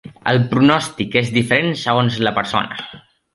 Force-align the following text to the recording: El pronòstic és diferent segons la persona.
El 0.29 0.39
pronòstic 0.53 1.17
és 1.21 1.29
diferent 1.35 1.69
segons 1.83 2.19
la 2.29 2.33
persona. 2.41 2.81